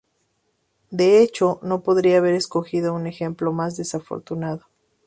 [0.89, 4.65] De hecho, no podría haber escogido un ejemplo más desafortunado.